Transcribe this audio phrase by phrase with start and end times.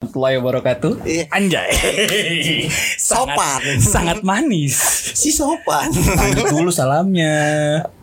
[0.00, 0.92] warahmatullahi wabarakatuh.
[1.04, 1.24] Iya.
[1.28, 1.70] Anjay.
[2.96, 3.60] sangat, Sopan.
[3.84, 4.72] sangat manis.
[5.12, 5.92] Si sopan.
[5.92, 7.36] Lanjut dulu salamnya.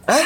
[0.06, 0.26] Hah?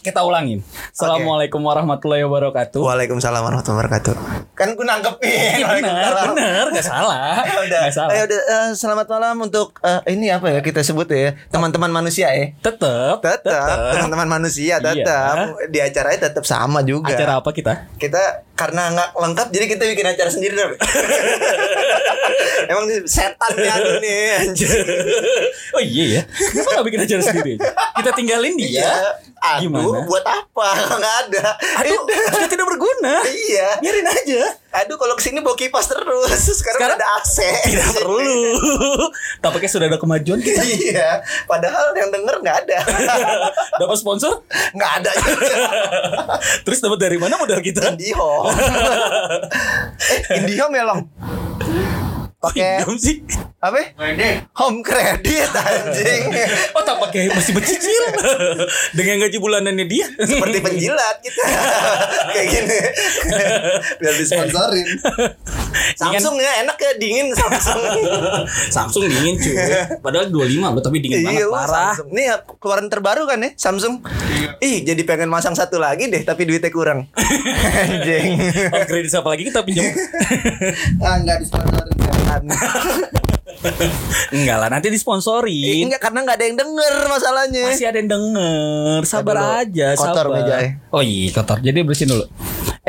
[0.00, 0.60] Kita ulangin.
[0.92, 2.84] Assalamualaikum warahmatullahi wabarakatuh.
[2.84, 4.14] Waalaikumsalam warahmatullahi wabarakatuh.
[4.52, 5.60] Kan gue nangkepin.
[5.60, 7.40] Iya, bener, bener, gak salah.
[7.48, 7.80] Ya udah.
[7.88, 8.12] Gak salah.
[8.12, 12.28] Ayo udah eh, selamat malam untuk eh, ini apa ya kita sebut ya teman-teman manusia
[12.28, 12.52] ya.
[12.60, 17.12] Tetep, Tetap teman-teman manusia tetap di acaranya tetap sama juga.
[17.16, 17.88] Acara apa kita?
[17.96, 20.76] Kita karena nggak lengkap jadi kita bikin acara sendiri dong.
[22.70, 24.68] Emang ini setan ya aduh nih anjir.
[25.76, 26.22] oh iya ya.
[26.28, 27.52] Kenapa gak bikin acara sendiri?
[27.56, 27.72] aja?
[27.96, 28.68] Kita tinggalin dia.
[28.68, 28.92] Iya.
[29.40, 30.04] Aduh, Gimana?
[30.04, 30.68] buat apa?
[31.00, 31.44] Nggak ada.
[31.80, 32.04] Aduh,
[32.36, 33.24] sudah tidak berguna.
[33.24, 33.80] Iya.
[33.80, 34.42] Biarin aja.
[34.70, 36.28] Aduh, kalau ke sini bawa kipas terus.
[36.60, 37.36] Sekarang, Sekarang ada AC.
[37.64, 38.36] Tidak perlu.
[39.40, 40.60] Tampaknya sudah ada kemajuan kita.
[40.60, 41.24] iya.
[41.44, 42.78] Padahal yang denger nggak ada.
[43.76, 44.44] Dapat sponsor?
[44.70, 45.56] nggak ada juga.
[46.62, 47.90] Terus dapat dari mana modal kita?
[47.90, 48.52] Indihome.
[50.28, 51.00] eh, Indihome ya, Long?
[52.40, 53.20] Pakai sih.
[53.60, 53.92] Apa?
[54.56, 56.32] Home credit anjing.
[56.76, 58.04] Oh tak pakai masih bercicil
[58.96, 60.08] dengan gaji bulanannya dia.
[60.16, 61.42] Seperti penjilat kita.
[62.34, 62.78] Kayak gini.
[64.00, 64.88] Biar disponsorin.
[66.00, 67.80] Samsung ya enak ya dingin Samsung.
[68.72, 69.56] Samsung dingin cuy.
[70.00, 71.92] Padahal 25 loh tapi dingin banget wah, parah.
[71.92, 72.08] Samsung.
[72.16, 74.00] Nih ya, keluaran terbaru kan ya Samsung.
[74.64, 77.12] Ih, jadi pengen masang satu lagi deh tapi duitnya kurang.
[77.76, 78.40] Anjing.
[78.72, 79.84] Oh, kredit apa lagi kita pinjam?
[81.04, 81.92] ah, enggak disponsorin.
[84.36, 85.84] Enggak lah, nanti Eh, disponsorin.
[85.86, 87.64] enggak karena enggak ada yang denger masalahnya.
[87.68, 89.00] Masih ada yang denger.
[89.04, 89.50] Sabar dulu.
[89.58, 90.60] aja, Kotor sabar.
[90.90, 91.58] Oh iya, kotor.
[91.60, 92.24] Jadi bersihin dulu.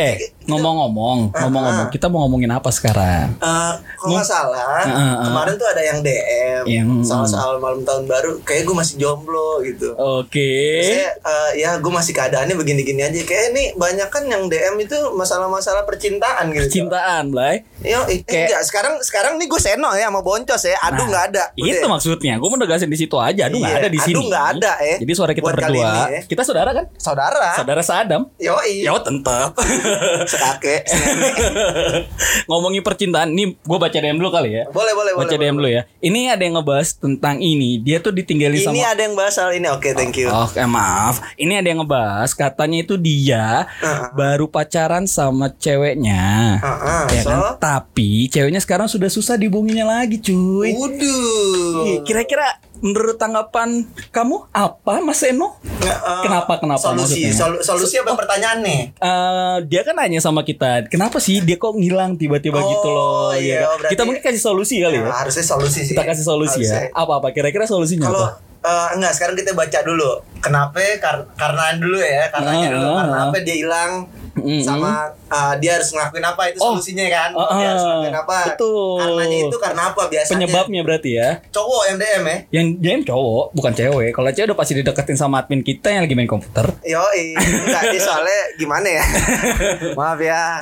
[0.03, 3.33] Eh, ngomong-ngomong, ngomong-ngomong, kita mau ngomongin apa sekarang?
[3.35, 5.15] Eh, kalau nggak salah Ah, ah, ah.
[5.23, 9.93] kemarin tuh ada yang DM Yang- soal-soal malam tahun baru kayak gue masih jomblo gitu
[9.95, 10.81] Oke.
[10.83, 14.97] saya eh, ya gue masih keadaannya begini-gini aja kayak ini banyak kan yang DM itu
[15.11, 17.61] masalah-masalah percintaan gitu Cintaan, Blay.
[17.79, 21.25] Yo, eh, Kayak- enggak sekarang sekarang nih gue seno ya sama boncos ya aduh nggak
[21.29, 22.33] ada Itu maksudnya.
[22.35, 23.45] Gue mau negasin di situ aja.
[23.45, 24.23] Aduh nggak Iya, ada di aduh sini.
[24.27, 24.97] nggak ada, eh.
[24.97, 25.85] Jadi suara kita Buat berdua.
[25.85, 26.21] ini, eh.
[26.23, 26.85] Kita saudara kan?
[26.95, 28.21] saudara Saudara seadam.
[28.37, 29.53] yoi Ya tetap.
[30.25, 30.75] sekake
[32.49, 34.63] Ngomongin percintaan, nih gue baca DM dulu kali ya.
[34.69, 35.81] boleh boleh Baca boleh DM dulu ya.
[35.99, 37.79] Ini ada yang ngebahas tentang ini.
[37.79, 41.23] Dia tuh ditinggalin ini sama ada yang bahas soal ini oke thank you Oke maaf
[41.35, 44.11] Ini ada yang ngebahas Katanya itu dia Ah.
[44.13, 47.37] Baru pacaran sama ceweknya ah, ya kan?
[47.39, 47.39] so?
[47.57, 52.03] Tapi ceweknya sekarang sudah susah dihubunginya lagi cuy Waduh.
[52.03, 55.55] Kira-kira menurut tanggapan kamu apa Mas Eno?
[55.79, 55.89] Eh,
[56.21, 57.31] Kenapa, kenapa Solusi, maksudnya?
[57.31, 58.81] solu- solusi apa pertanyaan nih?
[58.91, 63.29] Eh, dia kan nanya sama kita, kenapa sih dia kok ngilang tiba-tiba Oh, gitu loh?
[63.31, 63.67] iya, ya kan?
[63.67, 65.13] oh, berarti- Kita mungkin kasih solusi kali Nah, ya.
[65.15, 65.93] harusnya solusi sih.
[65.93, 66.69] Kita kasih solusi ya.
[66.81, 66.81] Harusnya.
[66.91, 67.27] Apa-apa?
[67.31, 68.41] Kira-kira solusinya Kalau apa?
[68.61, 70.11] eh, enggak sekarang kita baca dulu.
[70.39, 70.77] Kenapa?
[70.97, 72.87] Kar karena dulu ya, karenanya Ah, dulu.
[72.87, 73.25] ah, Karena ah.
[73.27, 73.91] apa dia hilang?
[74.31, 74.61] Mm-mm.
[74.61, 74.89] Sama
[75.31, 76.75] eh, dia harus ngelakuin apa itu Oh.
[76.75, 77.29] solusinya kan?
[77.33, 78.37] Ah, dia harus ngelakuin apa?
[78.51, 78.99] Betul.
[78.99, 80.35] Karenanya itu karena apa biasanya?
[80.37, 81.29] Penyebabnya berarti ya.
[81.49, 82.37] Cowok yang DM ya.
[82.51, 84.09] Yang DM cowok, bukan cewek.
[84.11, 86.65] Kalau cewek udah pasti dideketin sama admin kita yang lagi main komputer.
[86.83, 89.05] Yo, dia soalnya gimana ya?
[89.97, 90.59] Maaf ya.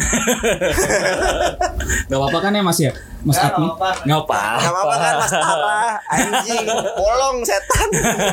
[2.09, 2.91] Gak apa-apa kan ya Mas ya?
[3.19, 3.67] Mas admin?
[3.67, 3.99] apa-apa.
[4.05, 4.93] Gak apa-apa.
[4.95, 5.79] Kan Mas Tara,
[6.15, 6.65] anjing,
[6.95, 7.87] bolong setan.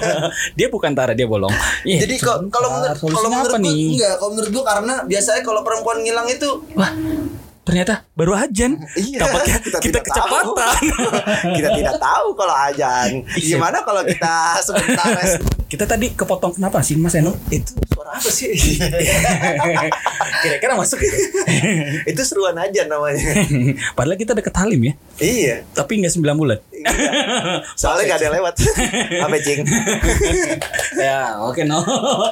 [0.58, 1.50] dia bukan Tara, dia bolong.
[1.82, 3.98] Ih, Jadi kok kalau menurut kalau menurut nih?
[3.98, 6.92] enggak, kalau menurut gua karena biasanya kalau perempuan ngilang itu Wah,
[7.66, 8.78] ternyata baru ajan.
[8.94, 10.76] Iya, Tampaknya kita kita, kecepatan.
[11.59, 13.09] kita tidak tahu kalau ajan.
[13.34, 13.59] Iya.
[13.59, 15.06] Gimana kalau kita sebentar
[15.66, 17.34] kita tadi kepotong kenapa sih Mas Eno?
[17.50, 18.54] itu suara apa sih?
[20.43, 21.03] Kira-kira masuk
[22.10, 23.19] itu seruan aja namanya.
[23.99, 24.94] Padahal kita deket Halim ya.
[25.19, 25.56] iya.
[25.72, 26.59] Tapi nggak 9 bulan.
[27.75, 28.54] Soalnya gak ada lewat.
[29.19, 29.66] Apa cing?
[30.94, 31.83] ya, oke no.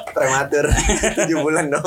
[0.07, 0.71] Prematur.
[0.71, 1.83] 7 bulan no.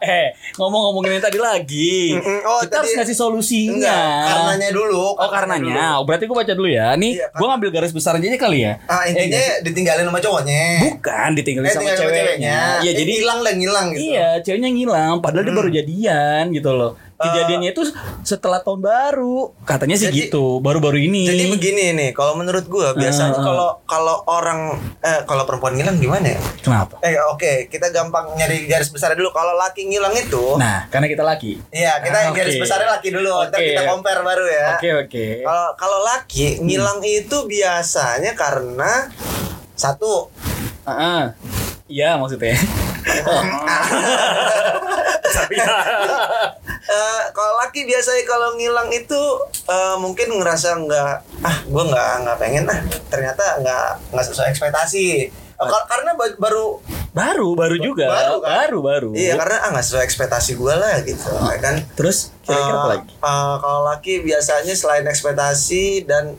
[0.00, 2.16] eh, ngomong-ngomongin tadi lagi.
[2.16, 3.76] Oh, kita harus tadi- ngasih solusinya.
[3.76, 5.04] Enggak, karenanya dulu.
[5.12, 6.96] Oh karenanya, oh, berarti gue baca dulu ya.
[6.96, 8.80] Nih, Iya, gue ngambil garis besar aja kali ya.
[8.88, 9.74] Ah, Eh, intinya nggak sih?
[9.82, 10.64] Ditinggalin sama cowoknya.
[10.94, 12.58] bukan ditinggalin Eh, sama ceweknya.
[12.78, 14.02] Iya, Eh, jadi hilang dan ngilang gitu.
[14.08, 15.18] iya, ceweknya ngilang.
[15.18, 16.94] Padahal dia baru jadian gitu loh.
[17.14, 17.86] Kejadiannya itu
[18.20, 19.54] setelah tahun baru.
[19.62, 21.22] Katanya sih Jadi- gitu, baru-baru ini.
[21.24, 23.38] Jadi begini nih, kalau menurut gua biasanya Ah.
[23.40, 26.38] kalau kalau orang eh kalau perempuan ngilang gimana ya?
[26.58, 26.98] Kenapa?
[27.00, 29.30] Eh oke, kita gampang nyari garis besar dulu.
[29.30, 31.62] Kalau laki ngilang itu, Nah, karena kita laki.
[31.70, 32.62] iya kita Ah, garis oke.
[32.66, 33.34] besarnya laki dulu.
[33.40, 33.70] Ntar Oke.
[33.70, 34.66] kita compare baru ya.
[34.74, 35.26] Oke, oke.
[35.46, 39.06] Kalau kalau laki ngilang itu biasanya karena
[39.82, 40.30] satu
[40.82, 41.22] Heeh.
[41.86, 42.56] Iya, maksudnya.
[45.24, 45.66] Tapi ya.
[46.82, 49.20] eh, kalau laki biasanya kalau ngilang itu
[49.64, 55.28] eh, mungkin ngerasa nggak ah gua nggak nggak pengen ah ternyata nggak nggak sesuai ekspektasi
[55.54, 56.80] kar- karena ba- baru
[57.12, 58.08] baru, baru juga.
[58.08, 58.50] Baru, kan?
[58.56, 59.08] baru, baru.
[59.12, 62.90] iya karena ah nggak sesuai ekspektasi gua lah gitu ya kan Terus Kira-kira apa Eh,
[62.90, 63.12] lagi?
[63.14, 66.34] eh, kalau laki biasanya selain ekspektasi dan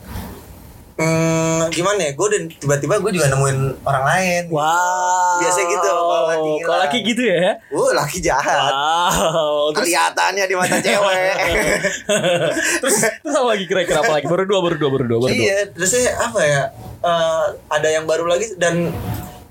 [0.98, 2.12] hmm, gimana ya?
[2.14, 4.42] Gue dan tiba-tiba gue juga nemuin orang lain.
[4.50, 5.42] Wow.
[5.42, 6.66] Biasanya gitu, kalau laki gila.
[6.66, 7.50] Kalau laki gitu ya.
[7.72, 8.70] Uh, laki jahat.
[8.70, 9.74] Wow.
[9.74, 11.34] Terus, Kelihatannya di mata cewek.
[12.82, 14.26] terus, terus apa lagi kira-kira apa lagi?
[14.30, 15.38] Baru dua, baru dua, baru dua, baru dua.
[15.38, 16.62] iya, terusnya apa ya?
[17.04, 18.88] Eh, ada yang baru lagi dan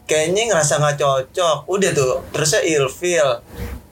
[0.09, 1.57] kayaknya ngerasa nggak cocok.
[1.69, 3.43] Udah tuh, terusnya ilfeel.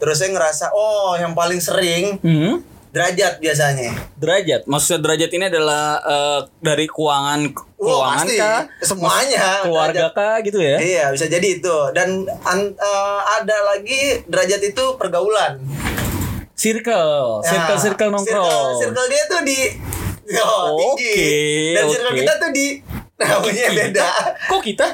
[0.02, 2.71] Terusnya ngerasa oh yang paling sering Hmm?
[2.92, 3.92] Derajat biasanya.
[4.16, 4.62] Derajat.
[4.66, 7.40] Maksudnya derajat ini adalah eh, dari keuangan
[7.74, 8.38] keuangan pasti.
[8.38, 8.62] kah?
[8.82, 10.14] Semuanya, Keluarga derajat.
[10.14, 10.78] kah gitu ya?
[10.78, 12.10] Iya bisa jadi itu dan
[12.44, 15.60] an- eh, ada lagi derajat itu pergaulan.
[16.54, 18.46] Circle, Ya, circle, circle nongkrong.
[18.46, 19.60] Circle, circle dia tuh di
[20.38, 22.20] oh, Oke, tinggi dan circle oke.
[22.22, 22.68] kita tuh di
[23.18, 24.08] namanya beda.
[24.46, 24.88] Kok kita?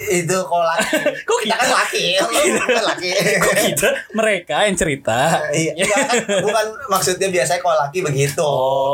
[0.00, 0.94] Itu kalau laki.
[1.20, 1.54] Kok kita kita?
[1.56, 2.62] kan laki, Kok kita?
[2.62, 3.10] bukan laki.
[3.36, 3.88] Kok kita?
[4.10, 5.18] Mereka yang cerita.
[5.50, 8.46] Iya, enggak kan bukan maksudnya biasanya kalau laki begitu.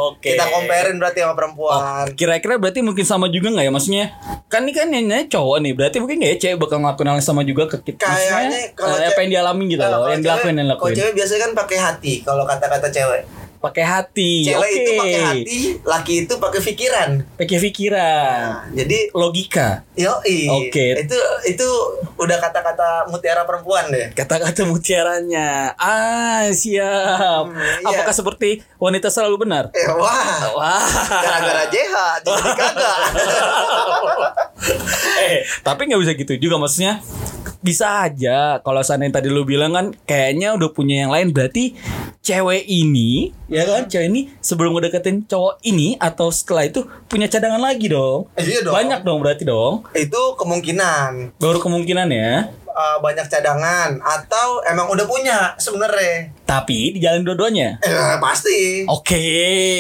[0.08, 0.32] Oke.
[0.32, 2.04] Kita comparein berarti sama Oh, perempuan.
[2.14, 4.06] kira-kira berarti mungkin sama juga nggak ya maksudnya
[4.46, 7.16] kan ini kan yang nanya cowok nih berarti mungkin nggak ya cewek bakal ngelakuin hal
[7.16, 10.12] yang sama juga ke kita Kayaknya kalau eh, apa yang dialami gitu Nah, loh kalau
[10.12, 13.22] yang dilakuin yang Kalau dilakuin cewek biasanya kan pakai hati kalau kata-kata cewek.
[13.64, 17.10] Pakai hati Cewek oke itu pakai hati, laki itu pakai pikiran.
[17.34, 20.50] pakai pikiran Nah, jadi logika Yoi.
[20.50, 21.00] Oke.
[21.00, 21.16] Itu
[21.46, 21.68] itu
[22.14, 24.12] udah kata-kata mutiara perempuan deh.
[24.12, 27.88] kata-kata mutiaranya ah siap Hmm, iya.
[27.88, 30.52] apakah seperti wanita selalu benar Eh, wah.
[30.52, 32.98] wah Gara-gara JH jadi kagak.
[35.24, 37.00] eh tapi nggak bisa gitu juga maksudnya
[37.60, 41.76] bisa aja kalau seandainya tadi lu bilang kan kayaknya udah punya yang lain berarti
[42.24, 43.84] cewek ini ya kan?
[43.86, 48.32] Cewek ini sebelum ngedeketin cowok ini atau setelah itu punya cadangan lagi dong.
[48.40, 48.74] Eh, iya dong.
[48.74, 49.84] banyak dong berarti dong.
[49.92, 51.36] Itu kemungkinan.
[51.36, 52.48] Baru kemungkinan ya.
[52.74, 56.34] Eh, banyak cadangan atau emang udah punya sebenarnya.
[56.44, 58.84] Tapi dijalin dua-duanya Eh, pasti.
[58.84, 59.24] oke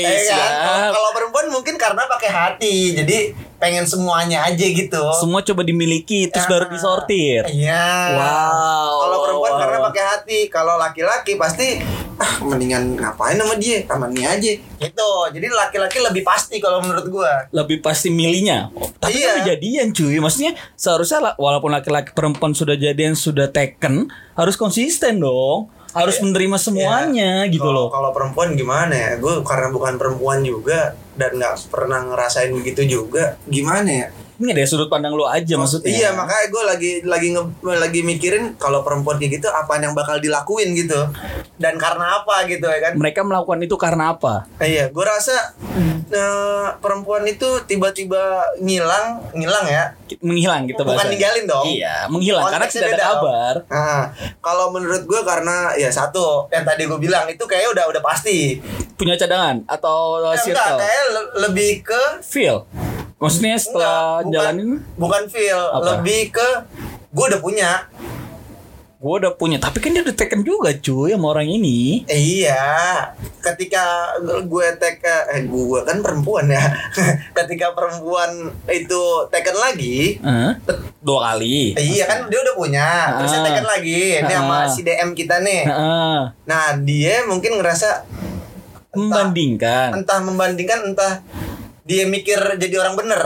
[0.02, 0.88] Eh, kan?
[0.90, 3.18] Kalau- perempuan mungkin karena pakai hati, jadi
[3.56, 5.00] pengen semuanya aja gitu.
[5.14, 7.86] semua coba dimiliki terus Ah, baru disortir Iya.
[8.14, 8.92] Wow.
[8.98, 11.80] Kalau perempuan karena pakai hati, kalau laki-laki pasti
[12.14, 14.52] ah mendingan ngapain sama dia, sama dia aja.
[14.54, 15.10] Gitu.
[15.32, 17.32] Jadi laki-laki lebih pasti kalau menurut gua.
[17.50, 18.70] lebih pasti milihnya.
[18.72, 19.28] Oh, tapi Iya.
[19.34, 20.16] kan jadian cuy.
[20.18, 25.70] Maksudnya seharusnya walaupun laki-laki perempuan sudah jadian sudah taken harus konsisten dong.
[25.94, 27.70] Harus menerima semuanya gitu Iya.
[27.70, 27.88] Kalau- loh.
[27.88, 29.10] Kalau perempuan gimana ya?
[29.16, 33.38] Gue karena bukan perempuan juga dan nggak pernah ngerasain begitu juga.
[33.46, 34.08] Gimana ya?
[34.34, 35.86] Ini deh sudut pandang lu aja maksudnya.
[35.86, 40.18] Iya makanya gue lagi lagi nge- lagi mikirin kalau perempuan kayak gitu apa yang bakal
[40.18, 41.06] dilakuin gitu
[41.54, 42.92] dan karena apa gitu ya kan?
[42.94, 44.42] Mereka melakukan itu karena apa?
[44.58, 45.54] Iya, gue rasa
[46.04, 48.18] eh, perempuan itu tiba-tiba
[48.58, 49.94] ngilang, ngilang ya.
[50.18, 51.64] Menghilang gitu Bukan ninggalin dong.
[51.64, 53.54] Iya, menghilang karena tidak ada kabar.
[53.66, 54.02] Nah,
[54.40, 58.58] kalau menurut gue karena ya satu yang tadi gue bilang itu kayaknya udah udah pasti.
[58.94, 60.76] Punya cadangan atau Eh, enggak, circle.
[60.76, 62.66] kayak le- lebih ke Feel.
[63.24, 65.82] Maksudnya setelah enggak, bukan, jalanin bukan feel, Apa?
[65.96, 66.48] lebih ke
[67.08, 67.72] gue udah punya.
[68.96, 72.08] gue udah punya, tapi kan dia udah taken juga cuy sama orang ini.
[72.08, 73.04] Eh, iya,
[73.38, 76.64] ketika gue tek eh gue kan perempuan ya.
[77.36, 78.32] ketika perempuan
[78.66, 80.56] itu taken lagi, Hah?
[80.98, 81.76] dua kali.
[81.76, 82.88] Eh, iya kan dia udah punya,
[83.20, 83.44] terus Ah.
[83.44, 84.00] taken lagi.
[84.18, 84.64] Ini sama Ah.
[84.66, 85.68] si DM kita nih.
[85.68, 86.18] Heeh.
[86.42, 88.08] Nah, dia mungkin ngerasa
[88.94, 89.90] membandingkan.
[89.94, 91.20] entah membandingkan entah
[91.84, 93.22] dia mikir jadi orang bener.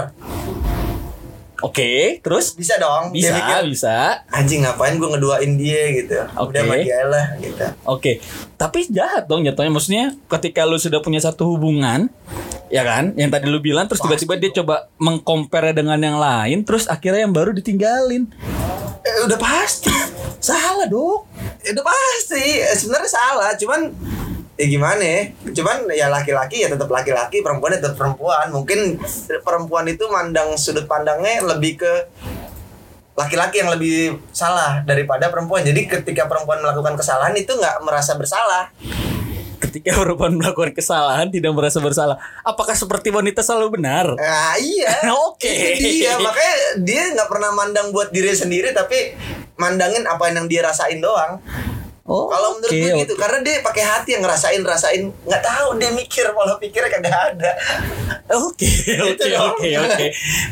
[1.58, 3.10] Oke, terus Bisa dong.
[3.10, 4.22] bisa Dia mikir, bisa.
[4.30, 6.14] anjing ngapain gue ngeduain dia gitu.
[6.38, 6.54] Oke.
[6.54, 7.66] Udah lah gitu.
[7.82, 8.22] Oke,
[8.54, 9.74] tapi jahat dong jatuhnya.
[9.74, 12.06] Maksudnya ketika lu sudah punya satu hubungan,
[12.70, 13.10] ya kan?
[13.18, 17.34] Yang tadi lu bilang, terus tiba-tiba dia coba mengcompare dengan yang lain, terus akhirnya yang
[17.34, 18.30] baru ditinggalin.
[19.02, 19.90] Eh, udah pasti.
[20.38, 21.26] Salah dong.
[21.66, 22.38] Ya, udah pasti.
[22.62, 23.90] Eh, Sebenarnya salah, cuman
[24.58, 25.20] ya gimana ya?
[25.54, 28.50] Cuman ya laki-laki ya tetap laki-laki, perempuan ya tetap perempuan.
[28.50, 28.98] Mungkin
[29.46, 31.92] perempuan itu mandang sudut pandangnya lebih ke
[33.14, 35.62] laki-laki yang lebih salah daripada perempuan.
[35.62, 38.74] Jadi ketika perempuan melakukan kesalahan itu nggak merasa bersalah.
[39.58, 42.18] Ketika perempuan melakukan kesalahan tidak merasa bersalah.
[42.42, 44.14] Apakah seperti wanita selalu benar?
[44.14, 45.06] Nah, iya.
[45.30, 45.50] Oke.
[45.78, 49.14] Itu dia makanya dia nggak pernah mandang buat diri sendiri tapi
[49.58, 51.42] mandangin apa yang dia rasain doang.
[52.08, 53.20] Oh, Kalau menurut oke, gue gitu, oke.
[53.20, 57.52] karena dia pakai hati yang ngerasain rasain nggak tahu dia mikir pola pikirnya kagak ada.
[58.34, 58.64] Oke,
[59.12, 59.52] oke, dong.
[59.52, 60.06] oke, oke.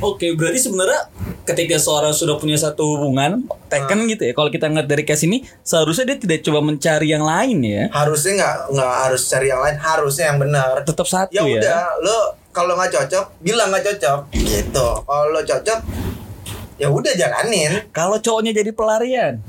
[0.05, 1.09] Oke, berarti sebenarnya
[1.43, 4.33] ketika seorang sudah punya satu hubungan, taken gitu ya.
[4.33, 7.85] Kalau kita ngeliat dari case ini, seharusnya dia tidak coba mencari yang lain ya.
[7.89, 10.75] Harusnya nggak nggak harus cari yang lain, harusnya yang benar.
[10.85, 11.57] Tetap satu Ya ya.
[11.57, 12.19] udah, lo
[12.53, 14.89] kalau nggak cocok bilang nggak cocok gitu.
[15.01, 15.79] Kalau cocok
[16.77, 17.73] ya udah jalanin.
[17.89, 19.41] Kalau cowoknya jadi pelarian,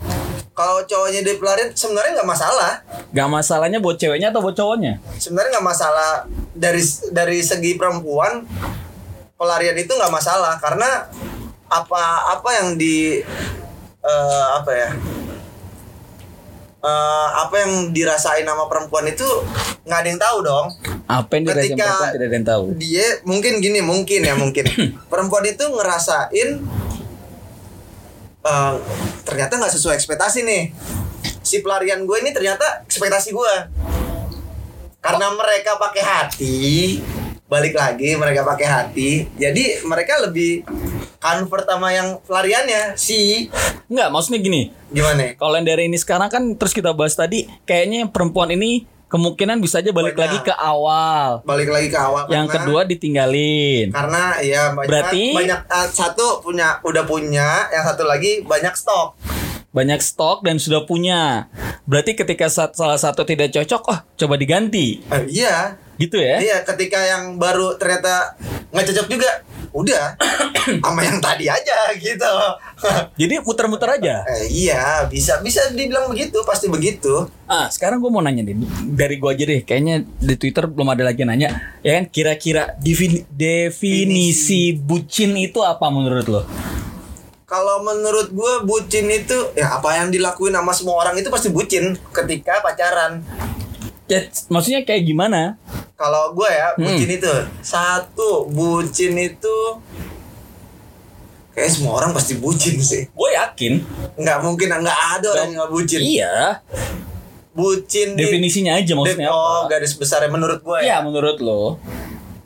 [0.58, 2.82] kalau cowoknya di pelarian sebenarnya nggak masalah.
[3.14, 4.98] Gak masalahnya buat ceweknya atau buat cowoknya?
[5.22, 6.26] sebenarnya nggak masalah.
[6.58, 6.82] Dari
[7.14, 8.42] dari segi perempuan
[9.38, 10.58] pelarian itu nggak masalah.
[10.58, 11.06] Karena
[11.70, 12.02] apa
[12.34, 13.22] apa yang di
[14.02, 14.90] eh, apa ya?
[16.78, 19.26] Eh, apa yang dirasain sama perempuan itu
[19.86, 20.66] nggak ada yang tahu dong.
[21.06, 22.64] Apa yang dirasain Ketika- perempuan tidak ada yang tahu.
[22.78, 24.66] dia mungkin gini mungkin ya mungkin.
[25.12, 26.50] Perempuan itu ngerasain
[28.48, 28.74] eh,
[29.28, 30.64] ternyata nggak sesuai ekspektasi nih.
[31.44, 33.54] Si pelarian gue ini ternyata ekspektasi gue.
[35.04, 36.58] Karena mereka pakai hati
[37.48, 39.12] balik lagi mereka pakai hati.
[39.40, 40.68] Jadi mereka lebih
[41.18, 43.48] convert sama yang pelariannya si.
[43.88, 44.62] Enggak, maksudnya gini.
[44.92, 45.36] gimana?
[45.36, 49.80] Kalau yang dari ini sekarang kan terus kita bahas tadi, kayaknya perempuan ini kemungkinan bisa
[49.80, 50.24] aja balik Banyak.
[50.36, 51.42] lagi ke awal.
[51.44, 53.88] balik lagi ke awal Yang karena- kedua ditinggalin.
[53.90, 59.16] karena ya banyak Berarti- banyak eh, satu punya udah punya yang satu lagi banyak stok
[59.68, 61.54] Banyak stok dan sudah punya.
[61.86, 65.06] Berarti ketika sa- salah satu tidak cocok, oh coba diganti.
[65.06, 66.38] Eh, iya Gitu ya.
[66.38, 68.38] Iya, ketika yang baru ternyata
[68.68, 69.32] nggak cocok juga,
[69.72, 70.06] udah
[70.84, 72.34] sama yang tadi aja gitu.
[73.22, 74.28] Jadi muter-muter aja.
[74.28, 77.26] eh, iya, bisa bisa dibilang begitu, pasti begitu.
[77.46, 79.62] Ah, sekarang gue mau nanya nih dari gue aja deh.
[79.64, 81.50] Kayaknya di Twitter belum ada lagi nanya.
[81.80, 86.44] Ya kan, kira-kira defini- definisi bucin itu apa menurut lo?
[87.48, 91.96] Kalau menurut gue bucin itu ya apa yang dilakuin sama semua orang itu pasti bucin
[92.12, 93.24] ketika pacaran.
[94.08, 95.56] Ya, maksudnya kayak gimana?
[95.98, 96.86] Kalau gue ya Hmm.
[96.86, 99.58] bucin itu satu bucin itu
[101.52, 103.10] kayak semua orang pasti bucin sih.
[103.10, 103.82] Gue yakin.
[104.16, 104.86] Nggak mungkin nggak
[105.18, 106.00] ada orang yang nggak bucin.
[106.00, 106.34] Iya.
[107.52, 109.74] Bucin di- Definisinya aja maksudnya oh apa?
[109.74, 111.82] garis besarnya menurut gue Iya, menurut lo.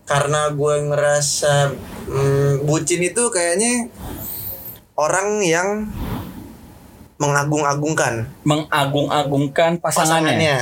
[0.01, 1.71] karena gue ngerasa
[2.05, 3.91] mm, bucin itu kayaknya
[4.93, 5.87] orang yang
[7.17, 10.31] mengagung-agungkan Mengagung-agungkan pasangannya.
[10.35, 10.57] pasangannya.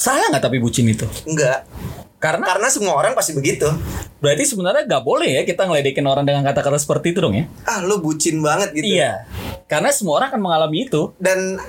[0.00, 1.04] Salah nggak tapi bucin itu?
[1.28, 1.68] Enggak,
[2.16, 3.68] Karena karena semua orang pasti begitu.
[4.16, 7.44] berarti sebenarnya nggak boleh ya kita ngeledekin orang dengan kata-kata seperti itu dong ya?
[7.68, 8.96] Ah, lu bucin banget gitu.
[8.96, 9.28] Iya.
[9.68, 11.12] Karena semua orang akan mengalami itu.
[11.20, 11.60] Dan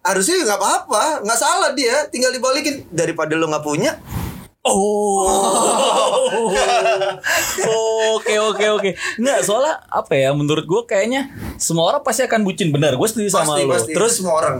[0.00, 3.96] harusnya nggak apa-apa, nggak salah dia, tinggal dibalikin daripada lu nggak punya.
[4.68, 5.24] Oh.
[8.18, 8.90] Oke oke oke.
[9.16, 12.94] Nggak soalnya apa ya menurut gue kayaknya semua orang pasti akan bucin benar.
[12.94, 13.72] Gue setuju sama Pasti, lo.
[13.72, 13.92] pasti.
[13.92, 14.56] Terus semua orang.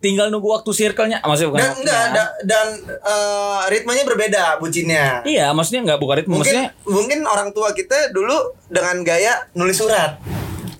[0.00, 1.20] tinggal nunggu waktu circle-nya.
[1.20, 1.82] Maksudnya bukan Dan waktunya.
[1.82, 5.04] enggak ada dan eh, ritmenya berbeda bucinnya.
[5.22, 6.32] Iya, maksudnya nggak bukan ritme.
[6.32, 8.32] mungkin Maksudnya mungkin orang tua kita dulu
[8.66, 10.16] dengan gaya nulis surat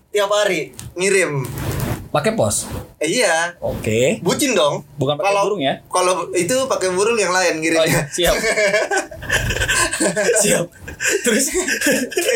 [0.09, 1.45] tiap hari ngirim
[2.09, 2.65] pakai pos.
[3.00, 4.19] Eh, iya Oke.
[4.21, 5.75] bucin dong Bukan pakai Kalau- burung ya?
[5.88, 8.35] kalau itu pakai burung yang lain Oh, ngirimnya iya, siap.
[10.40, 10.64] siap.
[11.23, 11.45] Terus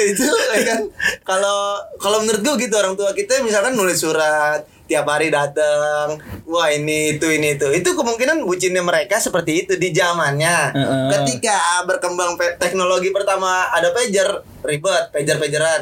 [0.07, 0.81] itu ya kan
[1.23, 6.69] kalau kalau menurut gue gitu orang tua kita misalkan nulis surat tiap hari datang wah
[6.69, 11.05] ini itu ini itu itu kemungkinan bucinnya mereka seperti itu di zamannya Heeh.
[11.11, 15.81] ketika berkembang teknologi pertama ada pager ribet pager pageran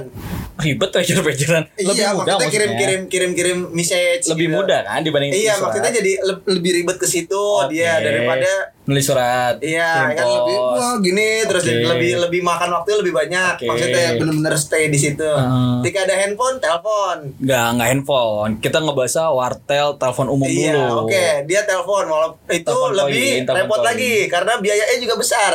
[0.55, 1.65] ribet pager-pageran.
[1.75, 4.29] Lebih iya, mudah maksudnya kirim kirim kirim kirim message.
[4.29, 4.55] Lebih gitu.
[4.55, 5.63] mudah kan dibanding Iya, surat.
[5.65, 7.73] maksudnya jadi le- lebih ribet ke situ Oke.
[7.73, 8.51] dia daripada
[8.83, 9.63] nulis surat.
[9.63, 11.87] iya kan lebih wah gini terus Oke.
[11.87, 13.55] lebih lebih makan waktu lebih banyak.
[13.57, 13.67] Oke.
[13.67, 15.23] Maksudnya bener-bener stay di situ.
[15.23, 15.79] Heeh.
[15.81, 17.17] Ketika ada handphone, telepon.
[17.39, 18.51] Nggak, nggak handphone.
[18.59, 21.07] Kita ngebahas wartel, telepon umum Iya, dulu.
[21.07, 23.87] oke, dia telepon walau itu Telepon lebih koin, repot koin.
[23.87, 25.55] lagi karena biayanya juga besar.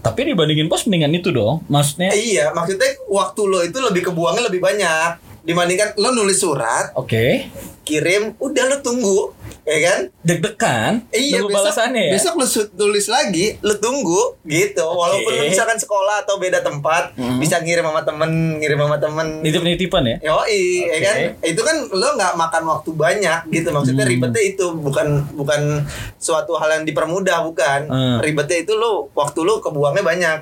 [0.00, 1.60] Tapi dibandingin pos mendingan itu dong.
[1.68, 7.50] Maksudnya, Iya, maksudnya waktu lo itu lebih kebuangnya lebih banyak dibandingkan lo nulis surat, oke.
[7.82, 10.00] kirim, udah lo tunggu, ya kan?
[10.22, 11.02] Deg-degan.
[11.10, 12.12] Iya nunggu besok, balasannya ya.
[12.14, 14.86] besok lu su- tulis lagi, lu tunggu gitu.
[14.86, 17.42] Walaupun lu misalkan sekolah atau beda tempat, Mhm.
[17.42, 19.26] bisa ngirim sama temen, ngirim sama temen.
[19.42, 20.16] Nitip-nitipan ya.
[20.22, 21.02] Yoi, ya Oke.
[21.02, 21.16] kan?
[21.42, 23.68] Itu kan lo nggak makan waktu banyak gitu.
[23.68, 24.12] Maksudnya Hmm.
[24.14, 25.82] ribetnya itu bukan bukan
[26.16, 27.80] suatu hal yang dipermudah, bukan.
[27.90, 28.18] Hmm.
[28.20, 30.38] Ribetnya itu lo waktu lo kebuangnya banyak.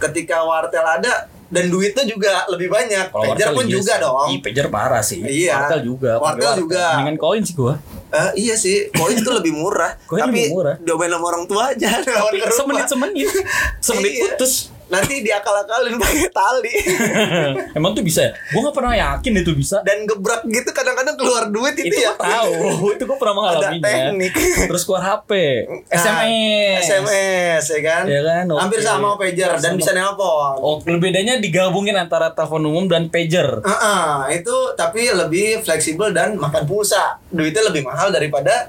[0.00, 3.10] Ketika wartel ada dan duitnya juga lebih banyak.
[3.10, 4.00] Kalau Pager wartel pun iya juga sih.
[4.00, 4.26] dong.
[4.26, 5.18] Ih, pager parah sih.
[5.20, 5.54] Iya.
[5.56, 6.10] Wartel juga.
[6.14, 6.84] pakai Wartel juga.
[6.94, 7.74] Mendingan koin sih gua.
[8.10, 9.94] Eh, iya sih, koin itu lebih murah.
[10.02, 10.74] Koin tapi lebih murah.
[10.80, 11.90] domain sama orang tua aja.
[12.06, 13.28] Tapi semenit-semenit.
[13.84, 14.22] Semenit Iya.
[14.34, 14.52] putus.
[14.90, 16.74] Nanti diakal-akalin pakai tali.
[17.78, 18.32] Emang tuh bisa ya?
[18.50, 19.80] Gua nggak pernah yakin itu bisa.
[19.80, 22.12] Dan gebrak gitu kadang-kadang keluar duit itu, itu ya.
[22.12, 22.52] tahu.
[22.94, 23.80] itu gua pernah mengalaminya.
[23.80, 24.32] teknik.
[24.66, 25.30] Terus keluar HP,
[25.70, 26.82] Nah, SMS.
[26.82, 28.02] SMS ya kan?
[28.04, 28.60] Ya kan, oke.
[28.60, 29.78] Hampir sama pager dan Sama.
[29.78, 30.54] bisa nelpon.
[30.58, 33.62] Oh, bedanya digabungin antara telepon umum dan pager.
[33.62, 37.22] Heeh, itu tapi lebih fleksibel dan makan pulsa.
[37.30, 38.68] Duitnya lebih mahal daripada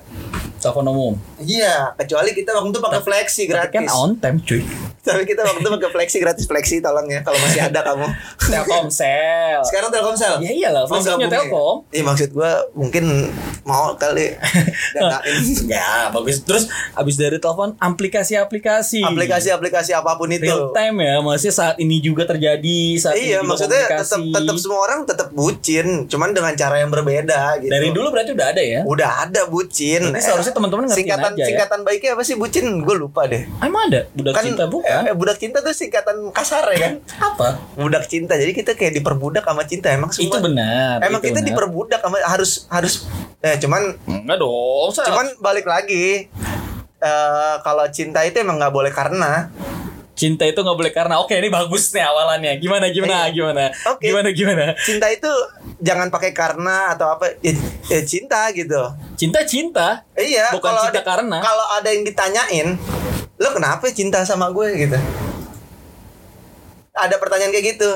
[0.61, 1.13] Telepon umum.
[1.41, 3.97] iya, kecuali kita waktu itu pakai fleksi Tapi kan gratis.
[3.97, 4.61] on time, cuy.
[5.01, 8.05] Tapi kita waktu itu pakai fleksi gratis fleksi tolong ya kalau masih ada kamu.
[8.39, 9.59] Telkomsel.
[9.65, 10.33] Sekarang Telkomsel.
[10.39, 11.33] Ya iyalah, Mau fleksinya gabung ya?
[11.41, 11.75] Telkom.
[11.89, 13.03] Iya maksud gua mungkin
[13.63, 14.37] mau kali
[14.95, 16.45] danain Ya bagus.
[16.45, 19.01] Terus abis dari telepon aplikasi-aplikasi.
[19.01, 20.45] aplikasi-aplikasi apa pun itu.
[20.45, 21.17] real time ya.
[21.19, 22.79] Maksudnya saat ini juga terjadi.
[22.97, 27.57] Saat Iya, ini maksudnya tetap tetap semua orang tetap bucin, cuman dengan cara yang berbeda
[27.59, 27.71] gitu.
[27.71, 28.81] Dari dulu berarti udah ada ya?
[28.83, 30.01] udah ada bucin.
[30.05, 31.47] Berarti seharusnya teman-teman ngertiin singkatan aja ya.
[31.49, 32.65] singkatan baiknya apa sih bucin?
[32.83, 33.43] Gue lupa deh.
[33.63, 34.90] Emang ada budak cinta bukan?
[35.01, 36.93] Eh, budak cinta tuh singkatan kasar ya kan?
[37.17, 37.47] Apa?
[37.73, 38.33] Budak cinta.
[38.33, 40.27] Jadi kita kayak diperbudak sama cinta emang semua.
[40.27, 40.99] Itu benar.
[40.99, 41.49] Emang itu kita benar.
[41.49, 42.93] diperbudak sama harus harus
[43.39, 44.89] eh cuman Enggak dong.
[44.91, 46.27] Sa- cuman balik lagi
[46.97, 49.49] eh kalau cinta itu emang nggak boleh karena
[50.11, 52.53] cinta itu nggak boleh karena oke ini bagus nih awalannya.
[52.57, 53.33] Gimana gimana Iya.
[53.33, 53.63] gimana?
[53.89, 54.05] Oke.
[54.05, 54.65] Gimana gimana?
[54.77, 55.31] cinta itu
[55.81, 57.57] jangan pakai karena atau apa ya,
[57.89, 58.77] ya cinta gitu.
[59.17, 60.05] Cinta cinta.
[60.13, 61.37] Eh, Iya, Bukan kalau cinta ada, karena.
[61.41, 62.67] Kalau ada yang ditanyain,
[63.41, 64.97] lo kenapa cinta sama gue gitu?
[66.93, 67.89] Ada pertanyaan kayak gitu.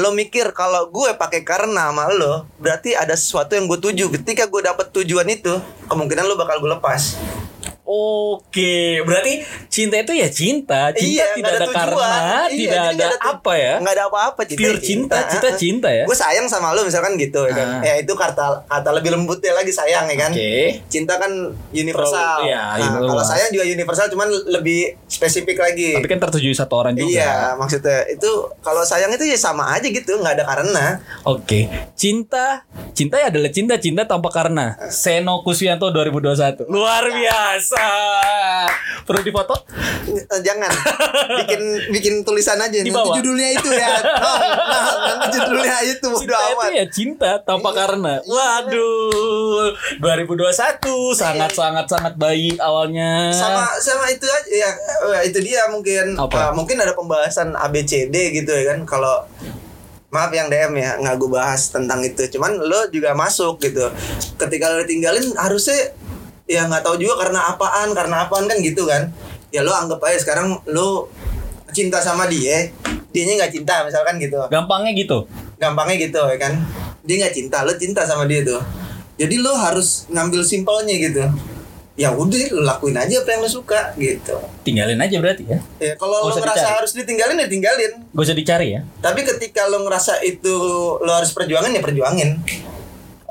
[0.00, 4.08] Lo mikir kalau gue pakai karena sama lo, berarti ada sesuatu yang gue tuju.
[4.08, 5.52] Ketika gue dapet tujuan itu,
[5.92, 7.20] kemungkinan lo bakal gue lepas.
[7.88, 10.92] Oke, berarti cinta itu ya cinta.
[10.92, 11.78] Cinta Iya, tidak ada, tujuan.
[11.88, 12.10] karena,
[12.46, 13.74] Iya, tidak ada tu- apa ya?
[13.80, 14.60] Nggak ada apa-apa cinta.
[14.60, 16.04] Pure cinta, cinta cinta ya.
[16.04, 17.68] Gue sayang sama lo misalkan gitu ya kan.
[17.74, 17.82] Ah.
[17.82, 20.30] Ya itu kata kata lebih lembutnya lagi sayang ya kan.
[20.30, 20.84] Oke.
[20.86, 21.32] Cinta kan
[21.70, 22.12] universal.
[22.38, 25.96] Pro- iya, Nah, kalau sayang juga universal cuman lebih spesifik lagi.
[25.96, 27.08] Tapi kan tertuju satu orang juga.
[27.08, 28.30] Iya, maksudnya itu
[28.60, 30.84] kalau sayang itu ya sama aja gitu, nggak ada karena.
[31.24, 34.76] Oke, cinta, cinta ya adalah cinta, cinta tanpa karena.
[34.88, 36.68] Seno Kuswianto 2021.
[36.68, 37.77] Luar biasa.
[39.08, 39.56] Perlu difoto?
[40.08, 40.68] Eh, Jangan
[41.44, 41.60] bikin
[41.92, 42.78] bikin tulisan aja.
[42.80, 43.88] Di Nanti judulnya itu ya.
[44.68, 48.20] Nah, nanti judulnya itu udah Cinta itu ya cinta tanpa karena.
[48.20, 53.32] Waduh, 2021 sangat sangat sangat baik awalnya.
[53.32, 54.70] Sama sama itu aja ya
[55.16, 56.52] eh, itu dia mungkin Apa?
[56.52, 59.24] eh, mungkin ada pembahasan ABCD gitu ya kan kalau
[60.08, 62.24] Maaf yang DM ya, nggak gue bahas tentang itu.
[62.32, 63.92] Cuman lo juga masuk gitu.
[64.40, 65.92] Ketika lo ditinggalin harusnya
[66.48, 69.12] ya nggak tahu juga karena apaan, karena apaan kan gitu kan.
[69.52, 71.12] Ya lo anggap aja sekarang lo
[71.70, 72.72] cinta sama dia,
[73.12, 74.40] dianya nggak cinta misalkan gitu.
[74.48, 75.28] Gampangnya gitu.
[75.60, 76.56] Gampangnya gitu ya kan.
[77.04, 78.60] Dia nggak cinta, lo cinta sama dia tuh.
[79.20, 81.24] Jadi lo harus ngambil simpelnya gitu.
[81.98, 84.38] Ya udah, lo lakuin aja apa yang lo suka gitu.
[84.62, 85.58] Tinggalin aja berarti ya.
[85.82, 86.76] Ya kalau lo ngerasa dicari.
[86.78, 87.92] harus ditinggalin ya tinggalin.
[88.14, 88.80] Gak usah dicari ya.
[89.02, 90.54] Tapi ketika lo ngerasa itu
[91.02, 92.38] lo harus perjuangin ya perjuangin.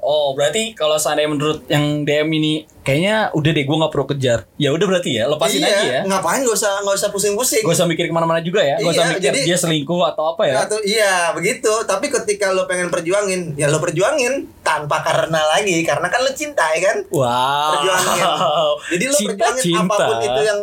[0.08, 4.40] Oh, berarti kalau seandainya menurut yang DM ini kayaknya udah deh gue nggak perlu kejar.
[4.56, 6.02] Ya udah berarti ya, lepasin iya, aja ya.
[6.08, 7.68] Ngapain gak usah gak usah pusing-pusing.
[7.68, 8.80] Gak usah mikir ke mana-mana juga ya.
[8.80, 10.64] Gak usah Iya, mikir jadi- dia selingkuh atau apa ya.
[10.64, 11.68] Atau iya begitu.
[11.84, 16.64] Tapi ketika lo pengen perjuangin, ya lo perjuangin tanpa karena lagi, karena kan lo cinta
[16.72, 16.98] ya kan.
[17.12, 17.28] Wow.
[17.76, 18.24] Perjuangin.
[18.96, 19.84] Jadi lo cinta, perjuangin cinta.
[19.84, 20.60] apa pun itu yang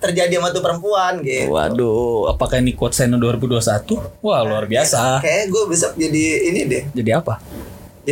[0.00, 1.52] terjadi sama tuh perempuan gitu.
[1.54, 4.00] Waduh, apakah ini quote Seno 2021?
[4.24, 5.20] Wah, luar biasa.
[5.22, 7.38] Kayak gue besok jadi ini deh, Jadi apa?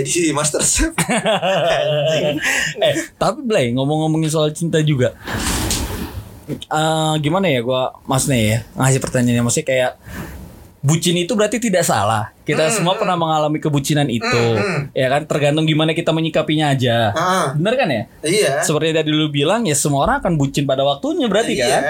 [0.04, 0.92] Jadi master chef.
[2.84, 5.16] eh, tapi Blay, ngomong-ngomongin soal cinta juga.
[6.48, 9.92] Eh, gimana ya gua maksudnya ya ngasih pertanyaannya maksudnya kayak
[10.78, 12.30] bucin itu berarti tidak salah.
[12.46, 14.44] Kita semua pernah mengalami kebucinan itu.
[14.96, 17.12] Ya kan tergantung gimana kita menyikapinya aja.
[17.12, 17.46] Ah.
[17.52, 18.02] Bener kan ya?
[18.24, 18.52] iya.
[18.64, 21.66] Seperti tadi lu bilang ya semua orang akan bucin pada waktunya berarti Iya.
[21.68, 21.82] kan?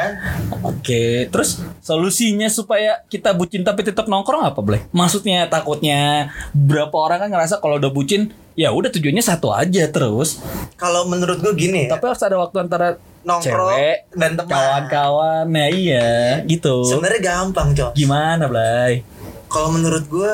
[0.66, 4.82] Oke, terus solusinya supaya kita bucin tapi tetap nongkrong apa, boleh?
[4.90, 10.42] Maksudnya takutnya berapa orang kan ngerasa kalau udah bucin ya udah tujuannya satu aja terus.
[10.74, 12.98] Kalau menurut gue gini ya, Tapi harus ada waktu antara
[13.28, 14.48] nongkrong cewek dan teman.
[14.48, 15.44] kawan-kawan.
[15.46, 16.82] Nah, iya, gitu.
[16.82, 17.92] Sebenarnya gampang, Cok.
[17.92, 19.04] Gimana, Blay?
[19.46, 20.32] Kalau menurut gue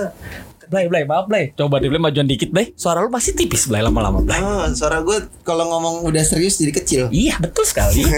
[0.65, 1.51] Blay, Blay, maaf, Blay.
[1.53, 2.73] Coba di Blay majuan dikit, Blay.
[2.75, 4.39] Suara lu pasti tipis, Blay, lama-lama, Blay.
[4.39, 7.05] Oh, suara gue kalau ngomong udah serius jadi kecil.
[7.11, 8.07] Iya, betul sekali.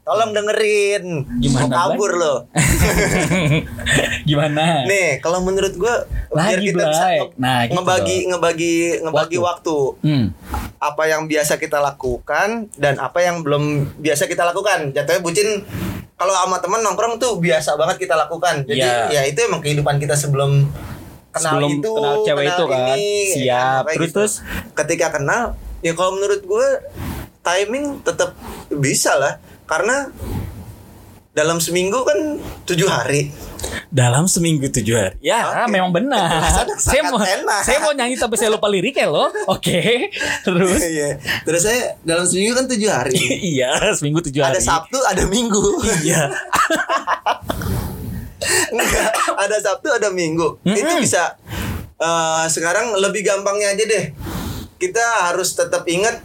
[0.00, 1.04] Tolong dengerin.
[1.38, 2.34] Gimana, Mau kabur lo.
[4.22, 4.82] Gimana?
[4.84, 5.94] Nih, kalau menurut gue
[6.28, 7.16] biar Lagi, kita bisa Blay.
[7.16, 9.76] nge- Nah, gitu ngebagi ngebagi ngebagi waktu.
[10.02, 10.24] Hmm.
[10.80, 13.64] Apa yang biasa kita lakukan dan apa yang belum
[14.00, 14.90] biasa kita lakukan.
[14.90, 15.60] Jatuhnya bucin
[16.16, 18.64] kalau sama teman nongkrong tuh biasa banget kita lakukan.
[18.64, 19.08] Jadi Iya.
[19.10, 20.72] ya itu emang kehidupan kita sebelum
[21.30, 22.80] kenal Sebelum itu, kenal cewek itu kan.
[22.90, 23.82] ini, ya Siap.
[23.84, 24.32] Kayak Terus, terus?
[24.74, 25.42] ketika kenal
[25.78, 26.68] ya kalau menurut gue
[27.40, 28.32] timing tetap
[28.70, 30.08] bisa lah karena
[31.30, 33.30] dalam seminggu kan tujuh hari
[33.90, 35.14] Dalam seminggu tujuh hari.
[35.20, 35.74] Ya, Oke.
[35.74, 36.26] memang benar.
[36.78, 37.60] Saya mau enak.
[37.62, 39.28] saya mau nyanyi tapi saya lupa liriknya loh.
[39.50, 40.10] Oke.
[40.46, 41.18] Terus Iya.
[41.44, 43.14] Terus saya dalam seminggu kan tujuh hari.
[43.52, 44.58] iya, seminggu tujuh hari.
[44.58, 45.60] ada Sabtu, ada Minggu.
[46.02, 46.30] Iya.
[48.74, 50.58] Enggak, ada Sabtu, ada Minggu.
[50.64, 51.36] Itu bisa.
[52.00, 54.04] eh, sekarang lebih gampangnya aja deh.
[54.80, 56.22] Kita harus tetap ingat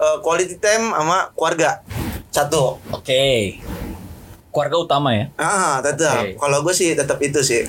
[0.00, 1.82] eh, quality time sama keluarga.
[2.32, 2.80] Satu.
[2.90, 3.60] Oke.
[4.52, 5.32] Keluarga utama ya.
[5.34, 6.22] Ah, tetap.
[6.22, 6.36] Oke.
[6.36, 7.64] Kalau gue sih tetap itu sih.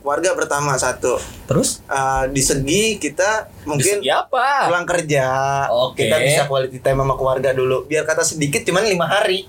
[0.00, 1.20] Keluarga pertama satu.
[1.44, 4.64] Terus Eh, di segi kita mungkin Di segi apa?
[4.64, 5.26] pulang kerja,
[5.68, 6.00] Oke.
[6.00, 7.84] kita bisa quality time sama keluarga dulu.
[7.84, 9.44] Biar kata sedikit cuman lima hari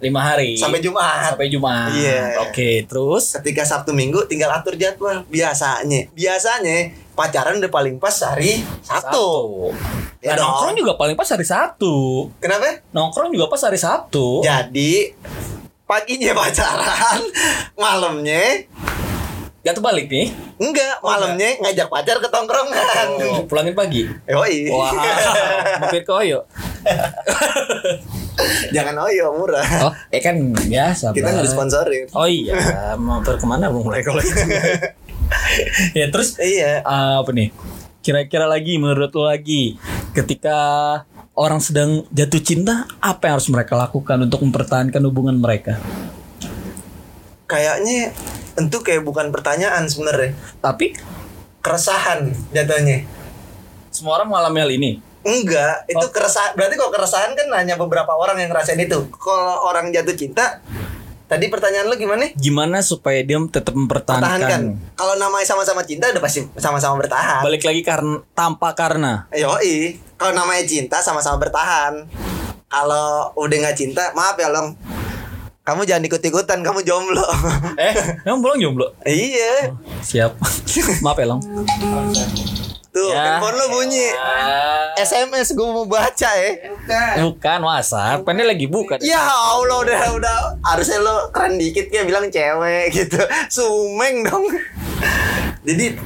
[0.00, 1.32] lima hari sampai Jumat.
[1.32, 1.88] sampai Jumat.
[1.90, 2.44] Iya.
[2.44, 5.24] Oke, terus Ketika Sabtu Minggu tinggal atur jadwal.
[5.26, 6.76] Biasanya, biasanya
[7.12, 9.28] pacaran udah paling pas hari Sabtu.
[10.20, 10.44] Ya Nah, dong.
[10.46, 12.28] nongkrong juga paling pas hari Sabtu.
[12.36, 12.84] Kenapa?
[12.90, 14.40] Nongkrong juga pas hari Sabtu.
[14.40, 15.12] Jadi
[15.84, 17.20] paginya pacaran,
[17.82, 18.66] malamnya
[19.64, 20.28] Gak balik nih.
[20.60, 23.08] enggak, malamnya ngajak pacar ke tongkrongan.
[23.32, 24.04] Oh, pulangin pagi.
[24.28, 24.68] Yoi.
[24.68, 24.92] Wah,
[25.80, 26.44] mampir ke Oyo.
[28.76, 29.64] Jangan oyo murah.
[29.88, 31.16] Oh, eh kan biasa.
[31.16, 32.12] Kita nggak disponsorin.
[32.12, 34.36] Oh iya, mampir ke mana mau mulai kalau itu.
[35.98, 36.84] ya terus Iya.
[36.84, 37.48] ah, apa nih?
[38.04, 39.80] Kira-kira lagi menurut lo lagi
[40.12, 40.58] ketika
[41.34, 45.78] orang sedang jatuh cinta, apa yang harus mereka lakukan untuk mempertahankan hubungan mereka?
[47.44, 48.14] Kayaknya
[48.56, 50.32] itu kayak bukan pertanyaan sebenarnya.
[50.58, 50.94] Tapi
[51.64, 53.08] Keresahan jatuhnya.
[53.88, 54.90] semua orang mengalami hal ini.
[55.24, 56.12] Enggak, itu Oh.
[56.12, 56.52] keresahan.
[56.52, 59.08] Berarti kalau keresahan kan hanya beberapa orang yang ngerasain itu.
[59.16, 60.60] Kalau orang jatuh cinta,
[61.34, 62.30] tadi pertanyaan lu gimana?
[62.38, 64.38] Gimana supaya dia tetap mempertahankan?
[64.38, 64.62] Pertahankan.
[64.94, 67.42] Kalau namanya sama-sama cinta udah pasti sama-sama bertahan.
[67.42, 69.26] Balik lagi karena tanpa karena.
[69.34, 72.06] Yoi, kalau namanya cinta sama-sama bertahan.
[72.70, 74.78] Kalau udah nggak cinta, maaf ya long.
[75.64, 77.24] Kamu jangan ikut-ikutan, kamu jomblo.
[77.80, 77.94] Eh,
[78.28, 78.86] emang belum jomblo?
[79.08, 79.72] iya.
[80.04, 80.36] Siap.
[81.04, 81.40] Maaf ya, Long.
[82.94, 83.42] Tuh, Ya.
[83.42, 84.06] handphone lo bunyi.
[84.94, 86.50] SMS gue mau baca ya.
[87.20, 89.02] Bukan WhatsApp, kan dia lagi buka.
[89.02, 93.18] Ya Allah udah udah harusnya lo keren dikit kayak bilang cewek gitu.
[93.50, 94.46] Sumeng dong.
[95.62, 95.98] Jadi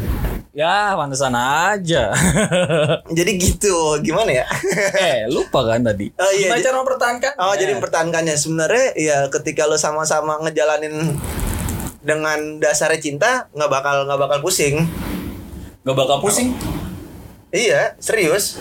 [0.57, 2.11] Ya, pantesan aja.
[3.21, 3.95] jadi gitu.
[4.01, 4.45] Gimana ya?
[4.99, 6.11] eh, lupa kan tadi.
[6.11, 7.33] Oh, iya, Gimana di- cara mempertahankan?
[7.39, 11.15] Oh, jadi mempertahankannya sebenarnya ya ketika lo sama-sama ngejalanin
[12.03, 14.83] dengan dasarnya cinta nggak bakal nggak bakal pusing.
[15.87, 16.51] Gak bakal pusing.
[17.49, 18.61] Iya, serius.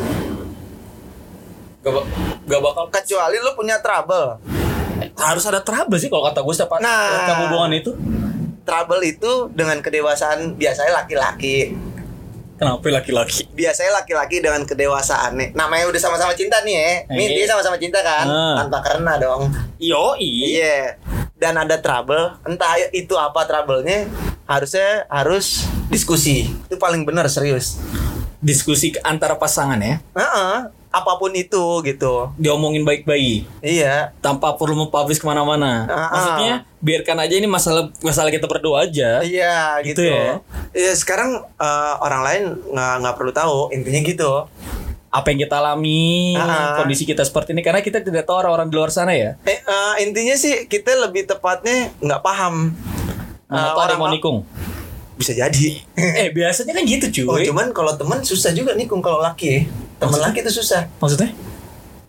[1.79, 2.07] Gak, ba-
[2.43, 4.39] gak bakal Kecuali lo punya trouble.
[5.13, 7.21] harus ada trouble sih kalau kata gue setiap Nah.
[7.21, 7.91] setiap hubungan itu.
[8.63, 11.73] Trouble itu dengan kedewasaan biasanya laki-laki.
[12.55, 13.45] Kenapa laki-laki?
[13.51, 15.49] Biasanya laki-laki dengan kedewasaan nih.
[15.53, 16.89] Namanya udah sama-sama cinta nih ya.
[17.11, 17.35] Nih Iya.
[17.35, 18.55] dia sama-sama cinta kan, Ah.
[18.57, 19.53] tanpa karena dong.
[19.77, 20.97] Yo, Iya.
[21.33, 24.09] Dan ada trouble, entah itu apa trouble-nya,
[24.43, 26.49] harusnya harus diskusi.
[26.65, 27.77] Itu paling benar serius.
[28.37, 29.97] Diskusi antara pasangan ya.
[30.13, 30.55] Heeh,
[30.87, 32.29] apa pun itu gitu.
[32.37, 34.13] Diomongin baik-baik Iya.
[34.17, 35.85] tanpa perlu mempublish ke mana-mana.
[35.85, 36.09] Ah, ah.
[36.11, 39.19] Maksudnya biarkan aja ini masalah masalah kita berdua aja.
[39.19, 40.01] Iya Gitu gitu.
[40.05, 40.37] ya.
[40.71, 44.31] Iya sekarang eh, orang lain nggak nggak perlu tahu intinya gitu.
[45.07, 46.77] Apa yang kita alami, ah.
[46.77, 49.33] kondisi kita seperti ini karena kita tidak tahu orang-orang di luar sana ya.
[49.43, 52.75] Eh, eh, intinya sih kita lebih tepatnya nggak paham.
[53.47, 54.45] Tahu ada orang- mau nikung.
[55.17, 55.81] Bisa jadi.
[56.21, 57.43] eh biasanya kan gitu Oh, cuy.
[57.43, 59.47] cuman kalau teman susah juga nih kalau laki.
[59.47, 59.61] ya.
[59.97, 60.85] Teman laki itu susah.
[60.97, 61.33] Maksudnya?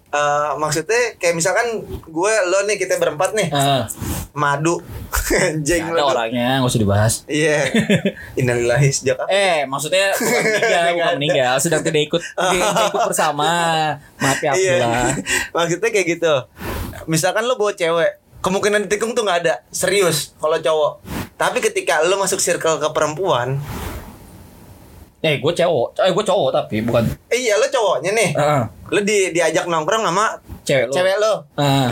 [0.09, 3.85] Eh, maksudnya kayak misalkan gue lo nih kita berempat nih Ah,
[4.33, 4.81] madu
[5.29, 7.15] anjing nggak ada orangnya nggak usah dibahas.
[7.25, 7.69] Iya.
[8.41, 9.29] Innalillahi sejak kapan?
[9.29, 13.53] Eh, maksudnya bukan meninggal, bukan meninggal, sedang tidak ikut tidak ikut bersama.
[14.17, 14.51] Maaf ya.
[14.51, 15.13] Abdullah.
[15.53, 16.35] Maksudnya kayak gitu.
[17.05, 19.55] Misalkan lo bawa cewek, kemungkinan ditikung tuh nggak ada.
[19.69, 21.18] Serius kalau cowok.
[21.39, 23.63] Tapi ketika lo masuk circle ke perempuan,
[25.19, 28.31] Eh, gue cowok, eh gue cowok tapi bukan eh, iya lo cowoknya nih.
[28.39, 28.63] Heeh.
[28.95, 30.95] Lo di diajak nongkrong sama cewek lo.
[30.95, 31.33] cewek lo.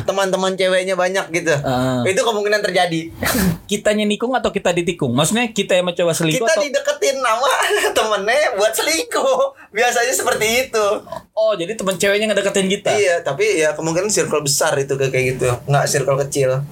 [0.07, 1.51] Teman-teman ceweknya banyak gitu.
[1.67, 2.07] Ah.
[2.07, 3.11] Itu kemungkinan terjadi.
[3.71, 5.11] kitanya nikung atau kita ditikung?
[5.11, 7.51] Maksudnya kita yang mencoba selingkuh Kita atau dideketin sama
[7.99, 9.75] temennya buat selingkuh.
[9.75, 10.87] Biasanya seperti itu.
[11.35, 12.95] Oh, jadi teman ceweknya ngedeketin kita.
[12.95, 15.51] Iya, tapi ya kemungkinan circle besar itu kayak gitu.
[15.67, 16.63] Nggak circle kecil.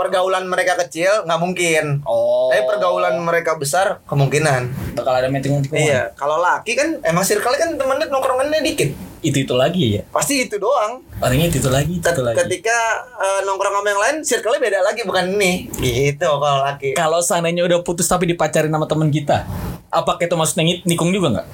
[0.00, 2.00] Pergaulan mereka kecil nggak mungkin.
[2.02, 2.48] Oh.
[2.48, 4.96] Tapi pergaulan mereka besar kemungkinan.
[4.96, 8.96] bakal ada meeting meeting Iya, kalau laki kan emang circle kan temennya nongkrongannya dikit.
[9.20, 10.02] Itu itu lagi ya.
[10.08, 11.04] Pasti itu doang.
[11.20, 12.40] Orangnya itu itu lagi, itu, Ket- lagi.
[12.40, 12.78] Ketika
[13.20, 15.68] eh, nongkrong sama yang lain, circle-nya beda lagi bukan ini.
[15.70, 16.96] Gitu kalau laki.
[16.96, 19.44] Kalau seandainya udah putus tapi dipacarin sama teman kita,
[19.92, 21.46] apakah itu maksudnya ngit- nikung juga nggak?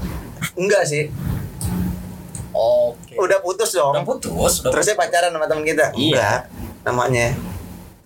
[0.55, 1.11] Enggak sih.
[2.55, 3.19] Oke.
[3.19, 3.93] Udah putus dong.
[3.93, 4.63] Udah putus.
[4.63, 5.91] Udah Terusnya pacaran sama teman kita.
[5.93, 6.15] Iya.
[6.15, 6.41] Enggak.
[6.87, 7.27] Namanya.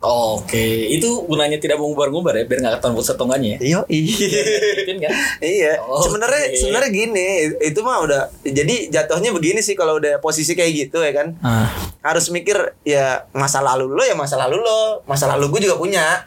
[0.01, 3.85] Oke, itu gunanya tidak mengubar-ngubar ya, biar nggak ketahuan putus atau enggaknya ya.
[3.85, 4.97] Iya.
[4.97, 5.13] Kan?
[5.45, 6.09] Iya, Oke.
[6.09, 7.29] sebenarnya sebenarnya gini,
[7.61, 11.37] itu mah udah jadi jatuhnya begini sih kalau udah posisi kayak gitu ya kan.
[11.45, 11.69] Ah,
[12.01, 16.25] Harus mikir ya masa lalu lo ya masa lalu lo, masa lalu gue juga punya.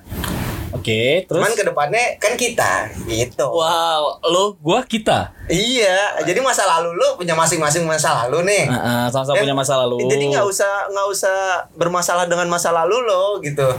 [0.74, 3.46] Oke, terus Cuman ke depannya kan kita gitu.
[3.46, 5.30] Wow, lo gua kita.
[5.46, 8.64] Iya, jadi masa lalu lu punya masing-masing masa lalu nih.
[8.72, 10.02] Heeh, sama-sama Eh, punya masa lalu.
[10.10, 11.38] Jadi nggak usah nggak usah
[11.78, 13.70] bermasalah dengan masa lalu lo gitu.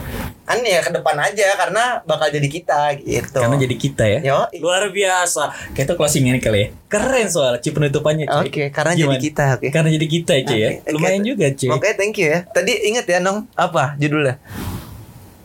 [0.45, 3.41] Kan ya ke depan aja karena bakal jadi kita gitu.
[3.41, 4.19] Karena jadi kita ya.
[4.21, 5.49] Yo, Luar biasa.
[5.73, 6.67] Kayak itu closing ini kali ya.
[6.85, 8.29] Keren soal Ci penutupannya.
[8.29, 9.67] Oke, karena jadi kita, oke.
[9.73, 10.69] Karena jadi kita, cuy ya.
[10.79, 11.29] Oke, Lumayan oke.
[11.33, 11.69] juga, cuy.
[11.73, 12.39] Oke, thank you ya.
[12.45, 14.37] Tadi inget ya, Nong, apa judulnya?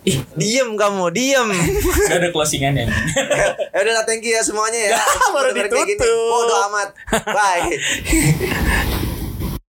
[0.01, 1.49] Ih, Diem kamu, diem.
[1.53, 2.89] udah ada closingannya.
[3.77, 4.99] ya udah lah, thank you ya semuanya ya.
[5.37, 5.85] Baru ditutup.
[6.09, 6.89] Bodo amat.
[7.29, 7.77] Bye.